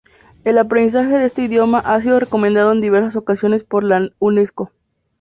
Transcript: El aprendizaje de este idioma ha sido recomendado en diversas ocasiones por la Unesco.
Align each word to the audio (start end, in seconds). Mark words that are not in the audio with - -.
El 0.45 0.57
aprendizaje 0.57 1.11
de 1.15 1.27
este 1.27 1.43
idioma 1.43 1.77
ha 1.77 2.01
sido 2.01 2.19
recomendado 2.19 2.71
en 2.71 2.81
diversas 2.81 3.15
ocasiones 3.15 3.63
por 3.63 3.83
la 3.83 4.09
Unesco. 4.17 4.71